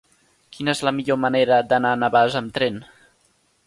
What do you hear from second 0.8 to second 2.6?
la millor manera d'anar a Navàs amb